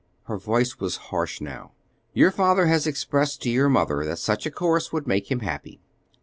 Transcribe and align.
her 0.23 0.35
voice 0.39 0.79
was 0.79 0.97
harsh 1.11 1.39
now. 1.41 1.73
"Your 2.11 2.31
father 2.31 2.65
has 2.65 2.87
expressed 2.87 3.43
to 3.43 3.51
your 3.51 3.69
mother 3.69 4.03
that 4.03 4.17
such 4.17 4.47
a 4.47 4.49
course 4.49 4.91
would 4.91 5.05
make 5.05 5.29
him 5.29 5.41
happy." 5.41 5.79